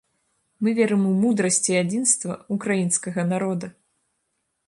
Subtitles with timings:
[0.67, 3.67] Мы верым у мудрасць і адзінства ўкраінскага народа!